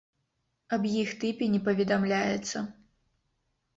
Аб 0.77 0.87
іх 1.01 1.11
тыпе 1.23 1.51
не 1.55 1.61
паведамляецца. 1.69 2.57